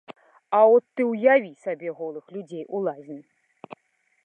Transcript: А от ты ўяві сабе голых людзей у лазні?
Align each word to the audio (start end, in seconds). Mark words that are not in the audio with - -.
А 0.59 0.61
от 0.75 0.85
ты 0.99 1.05
ўяві 1.09 1.51
сабе 1.67 1.93
голых 2.01 2.25
людзей 2.37 2.63
у 2.79 2.83
лазні? 2.89 3.21